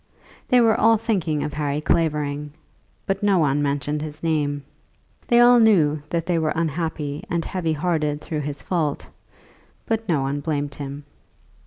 [0.47, 2.53] They were all thinking of Harry Clavering,
[3.05, 4.63] but no one mentioned his name.
[5.27, 9.07] They all knew that they were unhappy and heavy hearted through his fault,
[9.85, 11.03] but no one blamed him.